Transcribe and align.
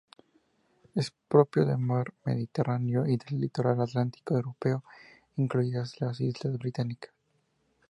Es 0.95 1.11
propio 1.27 1.63
del 1.63 1.77
mar 1.77 2.11
Mediterráneo 2.25 3.05
y 3.05 3.17
del 3.17 3.39
litoral 3.39 3.79
atlántico 3.81 4.33
europeo, 4.33 4.83
incluidas 5.35 6.01
las 6.01 6.19
islas 6.19 6.57
Británicas. 6.57 7.11